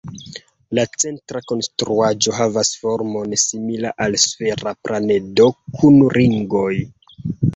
[0.77, 6.73] La centra konstruaĵo havas formon simila al sfera planedo kun ringoj.